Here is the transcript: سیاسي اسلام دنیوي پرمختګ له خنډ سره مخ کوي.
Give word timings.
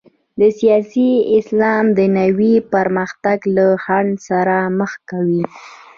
سیاسي 0.59 1.09
اسلام 1.39 1.85
دنیوي 1.99 2.53
پرمختګ 2.73 3.37
له 3.55 3.65
خنډ 3.83 4.11
سره 4.29 4.55
مخ 4.79 4.91
کوي. 5.09 5.43